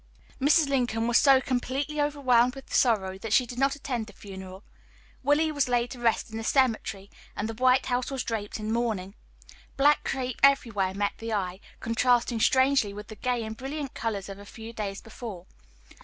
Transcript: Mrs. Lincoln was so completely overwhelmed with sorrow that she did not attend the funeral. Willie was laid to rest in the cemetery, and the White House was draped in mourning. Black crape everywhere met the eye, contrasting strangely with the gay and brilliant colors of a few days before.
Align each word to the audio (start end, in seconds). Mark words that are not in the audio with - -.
Mrs. 0.41 0.67
Lincoln 0.67 1.05
was 1.07 1.19
so 1.19 1.39
completely 1.39 2.01
overwhelmed 2.01 2.55
with 2.55 2.73
sorrow 2.73 3.19
that 3.19 3.31
she 3.33 3.45
did 3.45 3.59
not 3.59 3.75
attend 3.75 4.07
the 4.07 4.13
funeral. 4.13 4.63
Willie 5.21 5.51
was 5.51 5.69
laid 5.69 5.91
to 5.91 5.99
rest 5.99 6.31
in 6.31 6.37
the 6.39 6.43
cemetery, 6.43 7.11
and 7.35 7.47
the 7.47 7.53
White 7.53 7.85
House 7.85 8.09
was 8.09 8.23
draped 8.23 8.59
in 8.59 8.71
mourning. 8.71 9.13
Black 9.77 10.03
crape 10.03 10.39
everywhere 10.41 10.95
met 10.95 11.11
the 11.19 11.31
eye, 11.33 11.59
contrasting 11.81 12.39
strangely 12.39 12.95
with 12.95 13.09
the 13.09 13.15
gay 13.15 13.43
and 13.43 13.55
brilliant 13.57 13.93
colors 13.93 14.27
of 14.27 14.39
a 14.39 14.43
few 14.43 14.73
days 14.73 15.01
before. 15.01 15.45